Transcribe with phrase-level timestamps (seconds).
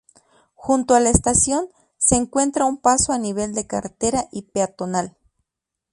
[0.55, 1.67] Junto a la estación,
[1.99, 5.15] se encuentra un paso a nivel de carretera y peatonal.